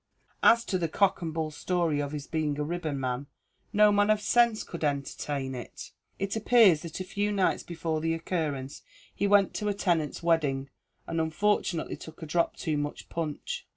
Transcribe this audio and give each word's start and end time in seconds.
As 0.41 0.65
to 0.65 0.79
the 0.79 0.87
cock 0.87 1.21
and 1.21 1.31
bull 1.31 1.51
story 1.51 1.99
of 1.99 2.11
his 2.11 2.25
being 2.25 2.57
a 2.57 2.63
ribbonman, 2.63 3.27
no 3.71 3.91
man 3.91 4.09
of 4.09 4.19
sense 4.19 4.63
could 4.63 4.83
entertain 4.83 5.53
it. 5.53 5.91
It 6.17 6.35
appears 6.35 6.81
that 6.81 6.99
a 6.99 7.03
few 7.03 7.31
nights 7.31 7.61
before 7.61 8.01
the 8.01 8.15
occurrence 8.15 8.81
he 9.13 9.27
went 9.27 9.53
to 9.53 9.69
a 9.69 9.75
tenant's 9.75 10.23
wedding, 10.23 10.71
and 11.05 11.21
unfortunately 11.21 11.97
took 11.97 12.23
a 12.23 12.25
drop 12.25 12.57
too 12.57 12.77
much 12.77 13.09
punch. 13.09 13.67